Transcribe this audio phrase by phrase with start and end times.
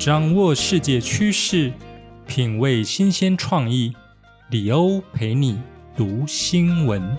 [0.00, 1.70] 掌握世界趋势，
[2.26, 3.94] 品味新鲜创意，
[4.48, 5.60] 李欧陪你
[5.94, 7.18] 读新闻。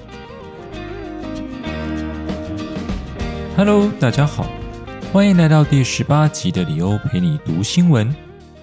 [3.55, 4.51] Hello，大家好，
[5.13, 8.15] 欢迎来到第十八集的李欧陪你读新闻。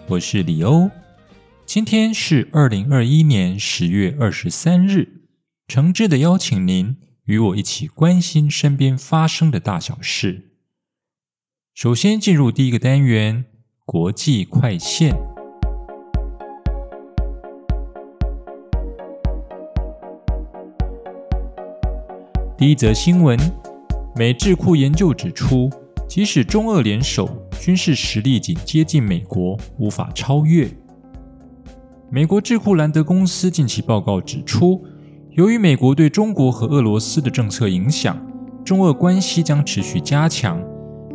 [0.09, 0.91] 我是李欧，
[1.65, 5.29] 今天是二零二一年十月二十三日，
[5.69, 10.51] 诚挚的邀请您与我一起关心身边发生的大小事。
[11.73, 13.45] 首先进入第一个单元。
[13.91, 15.19] 国际快线。
[22.55, 23.39] 第一则新闻：
[24.15, 25.71] 美智库研究指出，
[26.07, 27.27] 即使中俄联手，
[27.59, 30.69] 军事实力仅接近美国，无法超越。
[32.11, 34.85] 美国智库兰德公司近期报告指出，
[35.31, 38.23] 由于美国对中国和俄罗斯的政策影响，
[38.63, 40.63] 中俄关系将持续加强。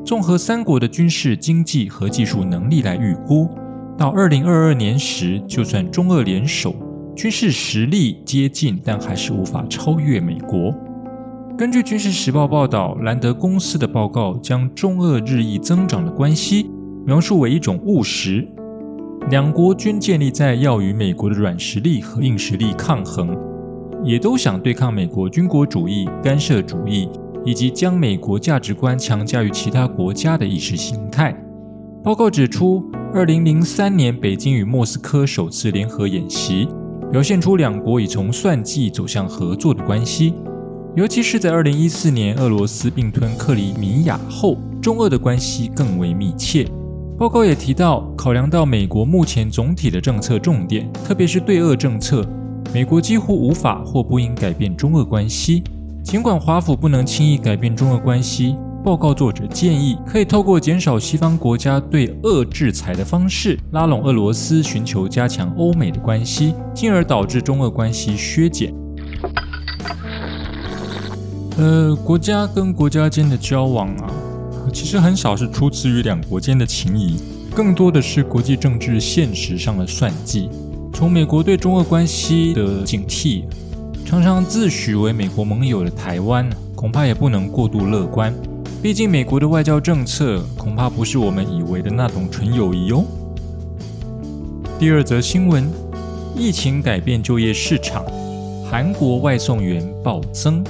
[0.05, 3.49] 综合三国的军事、经济和技术能力来预估，
[3.97, 6.75] 到二零二二年时，就算中俄联手，
[7.15, 10.75] 军事实力接近，但还是无法超越美国。
[11.57, 16.69] 根据《军事时报》报道，兰德公司的报告将中俄日益增长的关系
[17.05, 18.45] 描述为一种务实，
[19.29, 23.37] 两国均建立在要与美国的软实力和硬实力抗衡，
[24.03, 27.07] 也都想对抗美国军国主义、干涉主义。
[27.45, 31.35] 以及将美国价值观强加于其他国家的意识形态。
[32.03, 36.67] 报告指出，二零零三年北京与莫斯科首次联合演习，
[37.11, 40.33] 表现出两国已从算计走向合作的关系。
[40.95, 46.67] 尤其是在二零一四年俄罗斯并吞克里米亚后，中俄的关系更为密切。
[47.17, 52.23] 报告也提到，考量到美国目前总体的政策重点，特别是对俄政策，
[52.73, 55.63] 美国几乎无法或不应改变中俄关系。
[56.03, 68.71] 尽管华府不能轻易改变中俄关系，报告作者建议可以透过减少西方国家对俄制裁的方式，拉拢俄罗斯，寻求加强欧美的关系，进而导致中俄关系削减。
[71.57, 74.11] 呃，国家跟国家间的交往啊，
[74.73, 77.15] 其实很少是出自于两国间的情谊，
[77.55, 80.49] 更多的是国际政治现实上的算计。
[80.93, 83.45] 从美国对中俄关系的警惕。
[84.05, 88.33] 常常自诩为美国盟友的台湾，恐怕也不能过度乐观。
[88.81, 93.03] 毕竟，美国的外交政策恐怕不是我们以为的那种纯友谊哦。
[94.77, 95.67] 第二则新闻：
[96.35, 98.05] 疫情改变就业市场，
[98.69, 100.63] 韩国外送员暴增。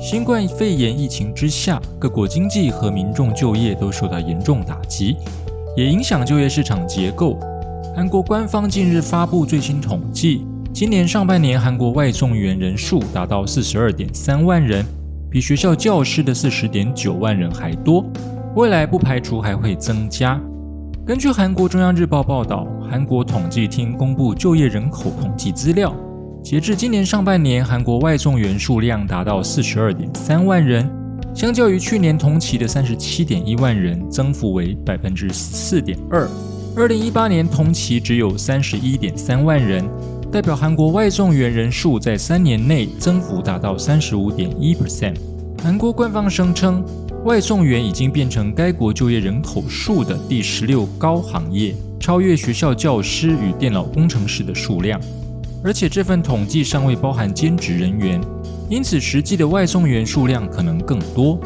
[0.00, 5.16] 新冠肺炎疫情之下，各国经济和民众就业都受到严重打击，
[5.76, 7.38] 也影响就业市场结构。
[7.96, 10.44] 韩国官方近日发布最新统计。
[10.78, 14.86] 今年上半年，韩国外送员人数达到四十二点三万人，
[15.28, 18.08] 比学校教师的四十点九万人还多。
[18.54, 20.40] 未来不排除还会增加。
[21.04, 25.92] 根据韩国中央日报报道，韩国统计厅公布就业人口统计资料，
[26.44, 30.88] 截至今年上半年，韩国外送员数量达到四十二点三万人，
[31.34, 36.28] 相较于去年同期的三十七点一万人，增幅为百分之四点二。
[36.76, 39.84] 二零一八年同期只有三十一点三万人。
[40.30, 45.14] 代表韩国外送员人数在三年内增幅达到三十五点一 percent。
[45.62, 46.84] 韩国官方声称，
[47.24, 55.00] 外送员已经变成该国就业人口数的第十六高行业，超越学校教师与电脑工程师的数量。
[55.64, 58.20] 而且这份统计尚未包含兼职人员，
[58.68, 61.40] 因此实际的外送员数量可能更多。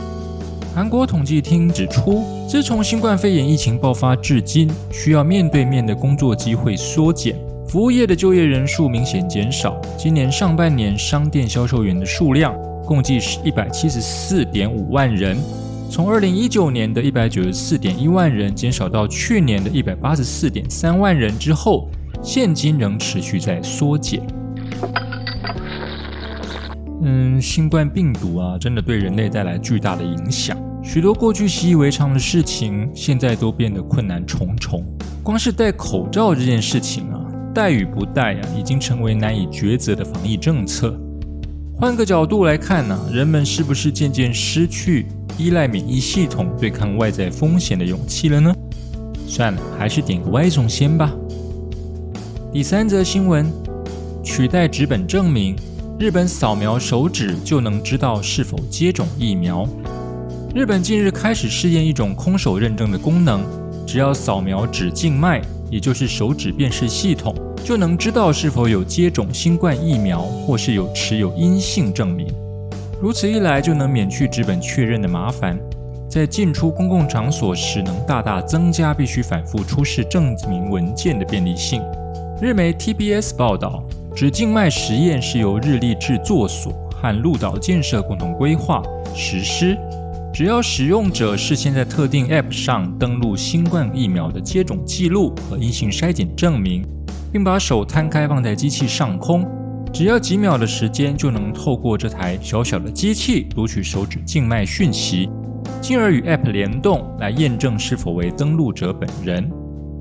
[0.75, 7.39] 韩国统计厅指出，自从新冠肺炎疫情爆发至今，需要面对面的工作机会缩减。
[7.73, 9.81] 服务业的就业人数明显减少。
[9.97, 12.55] 今年上半年，商店销售员的数量
[12.85, 15.39] 共计是一百七十四点五万人，
[15.91, 21.89] 从二零一九年的一百九十四点一万人减少到去年的一百八十四点三万人之后，
[22.23, 24.21] 现金仍持续在缩减。
[27.01, 30.55] 嗯，新冠病毒啊，真的对人类带来巨大的影响，
[30.85, 34.85] 许多过去习以为常的事情，现在都变得困难重重。
[35.23, 37.11] 光是戴口罩这件事情
[37.55, 40.99] 带与不带啊，已经成为难以抉择的防疫政策。
[41.77, 45.07] 换个角度来看呢，人们是不是渐渐失去
[45.37, 48.55] 依赖免疫系统对抗外在风险的勇气了呢？
[49.27, 51.13] 算了，还是点个歪总先吧。
[52.53, 53.51] 第三则新闻：
[54.23, 55.57] 取代纸本证明，
[55.99, 59.69] 日本扫描手指就能知道是否接种疫苗。
[60.55, 63.43] 日本近日开始试验一种空手认证的功能，
[63.87, 65.41] 只要扫描指静脉，
[65.73, 67.35] 也就是手指辨识系统，
[67.65, 72.27] 就能知道是否有接种新冠疫苗，或是有持有阴性证明。
[73.01, 75.59] 如此一来，就能免去纸本确认的麻烦，
[76.11, 81.81] 在进出公共场所时，能大大增加必须反复出示证明文件的便利性。
[82.39, 83.83] 日媒 TBS 报道，
[84.15, 88.83] 指静脉实验是由日立制作所和鹿岛建设共同规划
[89.15, 89.79] 实施。
[90.33, 96.83] 只要使用者事先在特定 App 上登录新冠疫苗的接种记录和阴性筛检证明，
[97.31, 99.47] 并把手摊开放在机器上空，
[99.93, 105.29] 只要几秒的时间就能透过这台小小的机器读取手指静脉讯息，
[105.83, 109.51] 进而与 App 联动来验证是否为登录者本人。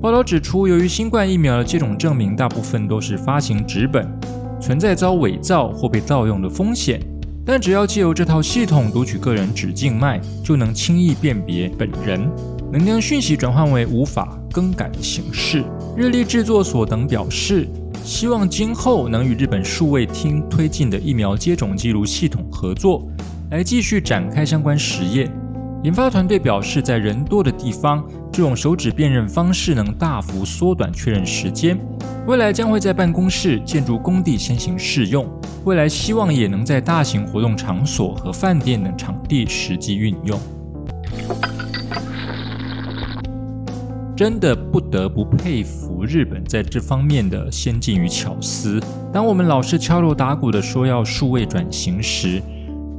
[0.00, 4.10] 报道指出，由于新冠疫苗的接种证明大部分都是发行纸本，
[4.58, 6.98] 存在遭伪造或被盗用的风险。
[7.44, 12.30] 但只要借由这套系统读取个人指静脉，就能轻易辨别本人，
[12.72, 15.64] 能将讯息转换为无法更改的形式。
[15.96, 17.68] 日立制作所等表示，
[18.04, 23.08] 希望今后能与日本数位厅推进的疫苗接种记录系统合作，
[23.50, 25.28] 来继续展开相关实验。
[25.82, 31.76] 研发团队表示，在人多的地方，这种手指辨认方式能大幅缩短确认时间。
[32.24, 35.28] 未来将会在办公室、建筑工地先行试用，
[35.64, 40.38] 未来希望也能在大型活动场所和饭店等场地实际运用。
[44.16, 48.80] 真的不得不佩服日本在这方面的先进与巧思。
[49.12, 52.42] 当我们老是敲锣打鼓的说要数位转型时，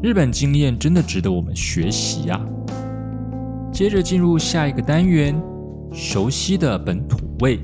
[0.02, 2.40] 日本经验真的值得我们学习呀。
[3.72, 5.40] 接着进入下一个单元，
[5.92, 7.60] 熟悉的本土味。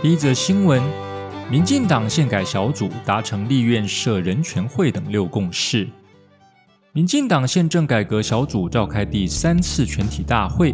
[0.00, 0.80] 第一则新闻：
[1.50, 5.88] 民进党宪改小组达成立院设人权会等六共识。
[6.92, 10.72] 民进党宪政改革小组召开第三次全体大会，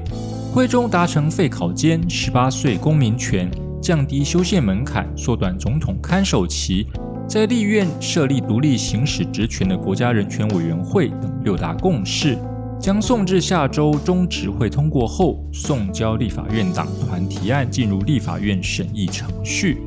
[0.53, 3.51] 会中达成废考监、十八岁公民权、
[3.81, 6.87] 降低修宪门槛、缩短总统看守期，
[7.27, 12.37] 在立院设立独立行使职权的国家人权委员会等六大共识。
[12.85, 19.79] 将送至下周中执会通过后，送交立法院党团提案进入立法院审议程序。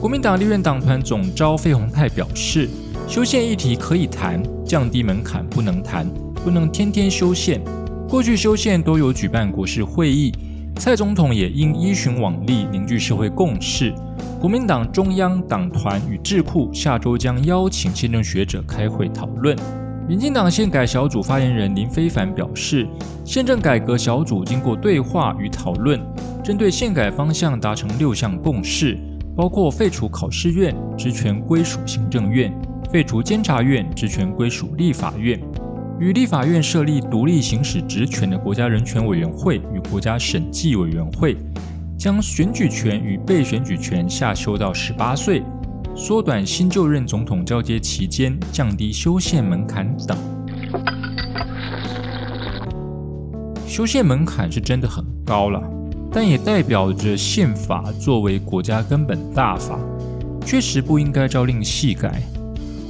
[0.00, 2.68] 国民党立院党团总召费鸿泰表示，
[3.06, 6.04] 修宪议题可以谈，降低门槛不能谈，
[6.42, 7.62] 不能天天修宪。
[8.08, 10.32] 过去修宪都有举办国事会议，
[10.80, 13.94] 蔡总统也应依循往例凝聚社会共识。
[14.40, 19.56] 国民党中央党团与智库下周将邀请宪政学者开会讨论。
[20.08, 22.88] 民进党宪改小组发言人林非凡表示，
[23.24, 26.00] 宪政改革小组经过对话与讨论，
[26.42, 28.98] 针对宪改方向达成六项共识，
[29.36, 32.50] 包括废除考试院，职权归属行政院；
[32.90, 35.38] 废除监察院，职权归属立法院；
[36.00, 41.36] 与立法院设立独立行使职权的国家人权委员会与国家审计委员会；
[41.96, 45.44] 将选举权与被选举权下修到十八岁。
[45.94, 50.16] 缩短新就任总统交接期间，降低修宪门槛等。
[53.66, 55.62] 修宪门槛是真的很高了，
[56.10, 59.78] 但也代表着宪法作为国家根本大法，
[60.46, 62.22] 确实不应该朝令夕改，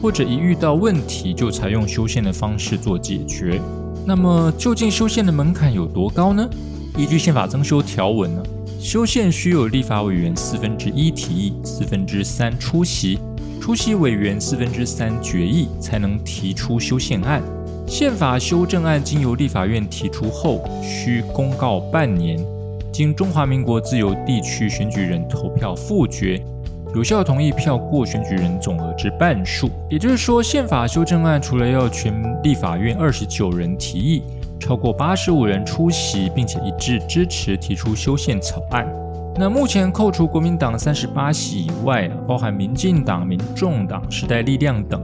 [0.01, 3.61] 或者一遇到问题就采用修宪的方式做解决。
[4.07, 6.49] 那么，究竟修宪的门槛有多高呢？
[6.97, 8.43] 依据宪法增修条文呢？
[8.83, 13.17] 修宪需有立法委员四分之一提议，四分之三出席，
[13.61, 17.41] 出席委员四分之三决议，才能提出修宪案。
[17.87, 22.45] 宪法修正案经由立法院提出后，需公告半年，
[22.93, 26.45] 经中华民国自由地区选举人投票复决，
[26.93, 29.71] 有效同意票过选举人总额之半数。
[29.89, 32.13] 也就是说，宪法修正案除了要全
[32.43, 34.25] 立法院二十九人提议。
[34.63, 38.87] 超过八十五人出席，并且一致支持提出修宪草案。
[39.35, 45.03] 那目前扣除国民党三十八席以外，包含民进党、民众党、时代力量等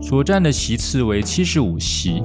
[0.00, 2.22] 所占的席次为七十五席。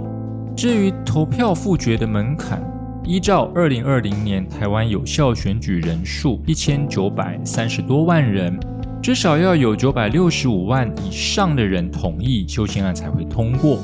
[0.56, 2.62] 至于投票复决的门槛，
[3.04, 8.56] 依照二零二零年台湾有效选举人数一千九百三十多万人，
[9.02, 13.80] 至少要有九百六十五万以上的人同意修宪案才会通过。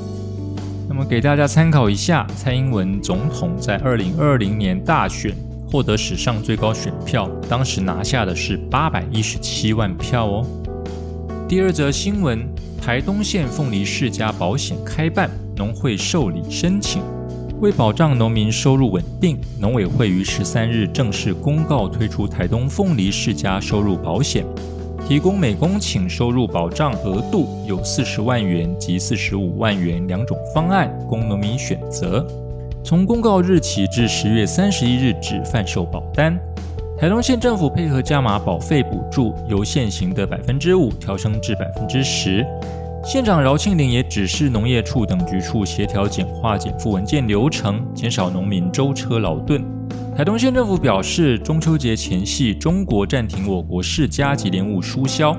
[0.88, 5.34] 那么给大家参考一下，蔡英文总统在二零二零年大选
[5.66, 10.46] 获得史上最高选票，当时拿下的是八百一十七万票哦。
[11.48, 12.46] 第二则新闻：
[12.80, 17.02] 台东县凤梨世家保险开办，农会受理申请。
[17.60, 24.44] 为保障农民收入稳定，农委会于十三日正式公告推出台东凤梨世家收入保险，
[25.06, 32.26] 提供每公顷收入保障额度有四十万元及四十五万元两种方案供农民选择。
[32.82, 36.38] 从公告日起至十月三十一日止贩售保单。
[36.98, 42.46] 台东县政府配合加码保费补助，由现行的百分之五调升至百分之十。
[43.04, 49.62] 县长饶庆林也指示农业处等局处协调简化减负文件流程，减少农民舟车劳顿。
[50.16, 55.36] 台东县政府表示，中秋节前夕，中国暂停我国世家及莲雾输销。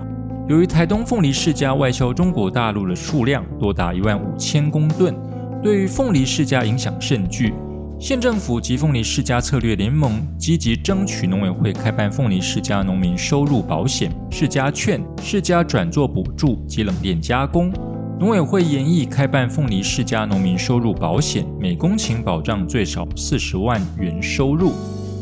[0.50, 5.16] 由于台东凤梨世家外销中国大陆的数量多达一万五千公吨，
[5.64, 7.54] 对于凤梨世家影响甚巨。
[7.98, 17.72] 县政府及凤梨世家策略联盟积极争取农委会开办凤梨世家农民收入保险、世家券、世家转作补助及冷链加工。
[18.18, 24.72] 农委会研议开办凤梨世家农民收入保险，每公顷保障最少四十万元收入。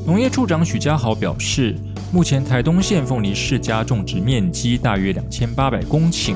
[0.06, 1.76] 农业处长许家豪表示，
[2.12, 6.36] 目前台东县凤梨世家种植面积大约两千八百公顷，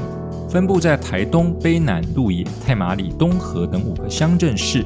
[0.49, 4.83] 分布在台东、卑南、鹿野、太麻里、东河等五个乡镇市。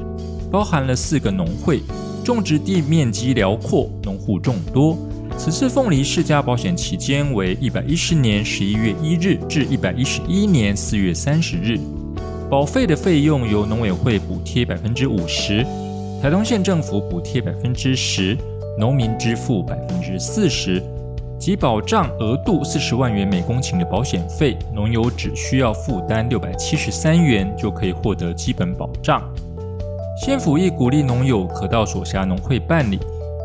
[0.50, 1.80] 包含了四个农会，
[2.22, 4.98] 种植地面积辽阔，农户众多。
[5.36, 11.78] 此次凤梨世家保险期间为一百一十年十一月一日至一百一十一年四月三十日。
[12.48, 15.64] 保费的费用由农委会补贴百分之五十，
[16.20, 18.36] 台东县政府补贴百分之十，
[18.78, 20.82] 农民支付百分之四十。
[21.38, 29.20] 即保障额度四十万元每公顷的保险费，农友只需要负担六百七十三元就可以获得基本保障。
[30.24, 33.00] 县府亦鼓励农友可到所辖农会办理，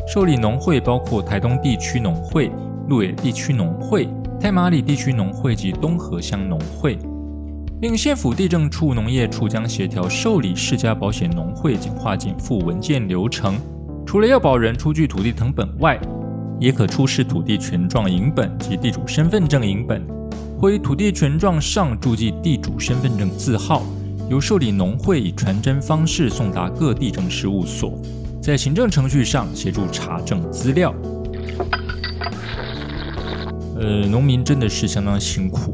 [0.07, 2.49] 受理农会包括台东地区农会、
[2.87, 4.07] 鹿野地区农会、
[4.39, 6.97] 太马里地区农会及东河乡农会。
[7.81, 13.57] 另县府地政处农业处将协调受理世家保险农会简化减负文件流程，
[14.05, 15.99] 除了要保人出具土地成本外，
[16.57, 20.01] 也可出示土地权状影本及地主身份证影本，
[20.57, 23.83] 或于土地权状上注记地主身份证字号。
[24.29, 27.97] 由受理农会以传真方式送达各地政事务所，
[28.47, 30.95] 在行政程序上协助查证资料。
[33.77, 35.73] 呃，农民真的是相当辛苦，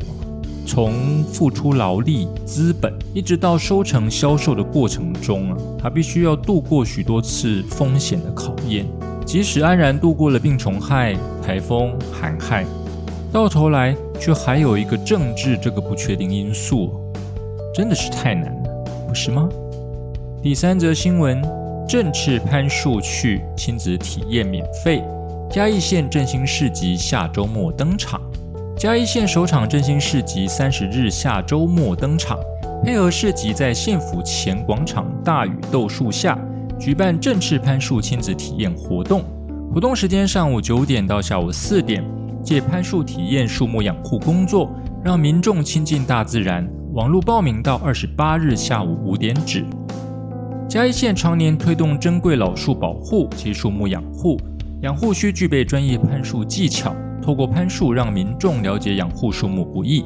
[0.65, 8.87] 从付出劳力、资本，一直到收成、销售的过程中啊，他必须要度过许多次风险的考验。
[9.23, 11.15] 即使安然度过了病虫害、
[11.45, 12.65] 台风、寒害，
[13.31, 16.91] 到头来却还有一个政治这个不确定因素。
[17.71, 19.47] 真的是太难了，不是吗？
[20.41, 21.39] 第三则新闻：
[21.87, 25.03] 正赤攀树去亲子体验免费。
[25.49, 28.19] 嘉义县振兴市集下周末登场。
[28.75, 32.39] 嘉义县首场振兴市集三十日下周末登场，
[32.83, 36.37] 配合市集在县府前广场大雨豆树下
[36.79, 39.23] 举办正赤攀树亲子体验活动。
[39.71, 42.03] 活动时间上午九点到下午四点，
[42.43, 44.71] 借攀树体验树木养护工作，
[45.03, 46.67] 让民众亲近大自然。
[46.93, 49.65] 网络报名到二十八日下午五点止。
[50.73, 54.39] 嘉义县常年推动珍贵老树保护及树木养护，
[54.81, 60.03] 养护需具备专业攀树技巧，透过攀树让民众了解养护树木不易。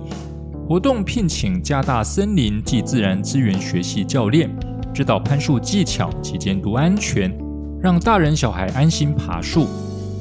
[0.68, 4.54] 活动聘请加大森林及自然资源学习教练，
[4.94, 7.34] 指导攀树技巧及监督安全，
[7.82, 9.68] 让大人小孩安心爬树，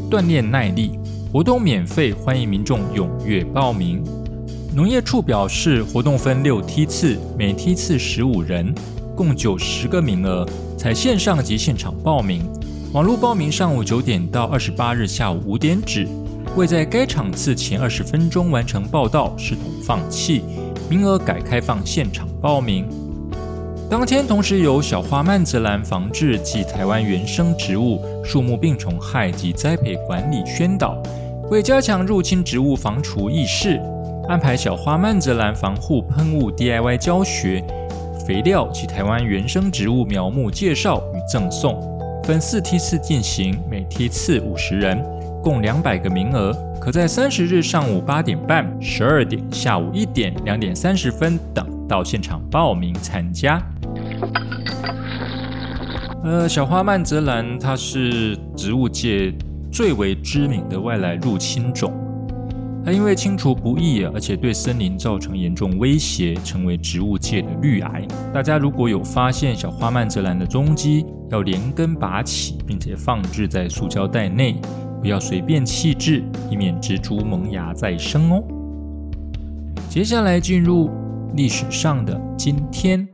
[0.08, 0.92] 锻炼耐力。
[1.32, 4.00] 活动免费，欢迎民众踊跃报名。
[4.72, 8.72] 农业处表示，活动分六梯次，每梯次十五人，
[9.16, 10.46] 共九十个名额，
[10.76, 12.42] 采线上及现场报名。
[12.92, 16.06] 网络报名上午九点到二十八日下午五点止。
[16.54, 20.42] 未在该场次前二十分钟完成报到，视同放弃，
[20.88, 22.86] 名额改开放现场报名。
[23.90, 31.00] 当天同时有小花曼泽兰防治及台湾原生植物树木病虫害及栽培管理宣导，
[31.50, 33.80] 为加强入侵植物防除意识。
[34.28, 37.62] 安排小花曼泽兰防护喷雾 DIY 教学、
[38.26, 41.80] 肥料及台湾原生植物苗木介绍与赠送，
[42.24, 45.00] 分四梯次进行，每梯次五十人，
[45.40, 53.62] 共两百个名额，可在三十日上午八点半、十二点、下午一点、两点三十分等到现场报名参加。
[56.24, 59.32] 呃，小花曼泽兰它是植物界
[59.70, 61.92] 最为知名的外来入侵种。
[62.86, 68.06] 它因为清除不易，而且对森林造成严重威胁，成为植物界的绿癌。
[68.32, 74.54] 大家如果有发现小花曼泽兰的踪迹，要连根拔起，并且放置在塑胶袋内，
[75.00, 78.40] 不要随便弃置，以免植株萌芽再生哦。
[79.88, 80.88] 接下来进入
[81.34, 83.08] 历史上的今天。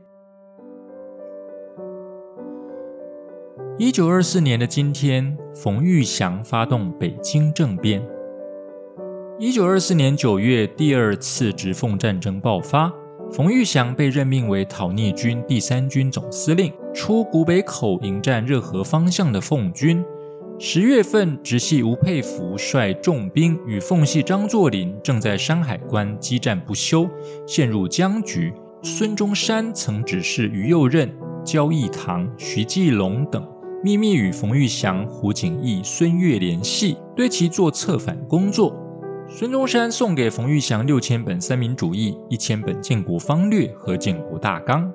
[3.79, 7.99] 一九二四年的今天，冯玉祥发动北京政变。
[9.45, 12.89] 一九二四年九月，第二次直奉战争爆发，
[13.29, 20.01] 冯玉祥被任命为讨逆军第三军总司令，出古北口迎战热河方向的奉军。
[20.57, 27.05] 十月份，直系吴佩孚率重兵与奉系张作霖正在山海关激战不休，
[27.45, 28.53] 陷入僵局。
[28.81, 33.45] 孙中山曾指示于右任、焦义堂、徐继龙等。
[33.83, 38.73] 秘密与冯玉祥、胡景翼、孙岳联系，对其做策反工作。
[39.35, 44.87] 孙中山送给冯玉祥六千本三民主义、一千本建国方略和建国大纲。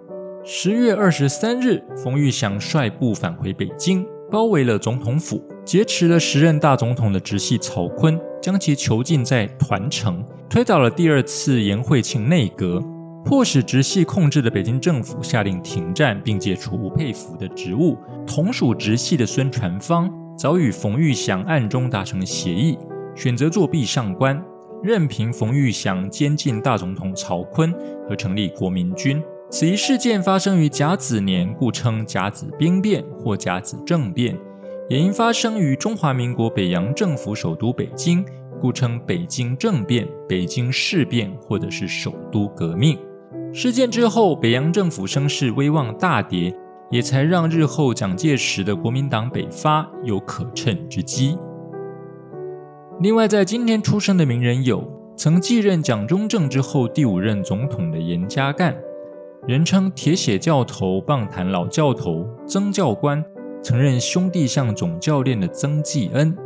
[0.44, 12.80] 十月二十三日，冯玉祥率部返回北京，包围了总统府，劫持了时任大总统的直系曹锟，将其囚禁在团城，推倒了第二次颜惠庆内阁。
[13.24, 17.98] 迫使直系控制的北京政府下令停战，并解除吴佩孚的职务。
[18.24, 22.78] 同属直系的孙传芳早与冯玉祥暗中达成协议，
[23.18, 24.40] 选择作弊上官，
[24.80, 27.74] 任凭冯玉祥监禁大总统曹锟
[28.08, 29.20] 和成立国民军。
[29.50, 34.36] 此一事件发生于甲子年，故称甲子兵变或甲子政变；
[34.88, 38.24] 也因发生于中华民国北洋政府首都北京，
[38.60, 42.96] 故称北京政变、北京事变或者是首都革命。
[43.52, 46.54] 事件之后，北洋政府声势威望大跌，
[46.88, 51.36] 也才让日后蒋介石的国民党北伐有可乘之机。
[53.00, 54.82] 另外，在今天出生的名人有
[55.16, 58.74] 曾继任蒋中正之后第五任总统的严家淦，
[59.46, 63.24] 人称铁血教头、棒坛老教头曾教官，
[63.62, 66.36] 曾任兄弟象总教练的曾纪恩，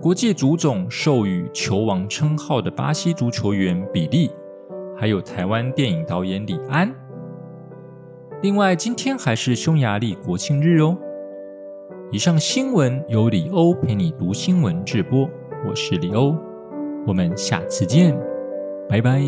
[0.00, 4.30] 国际足总授予球王称号的巴西足球员比利。
[4.96, 6.94] 还有台湾电影导演李安。
[8.40, 10.96] 另外，今天还是匈牙利国庆日哦。
[12.12, 15.28] 以上新闻由李欧陪你读新闻直播，
[15.64, 16.36] 我是李欧，
[17.06, 18.18] 我们下次见，
[18.88, 19.22] 拜拜。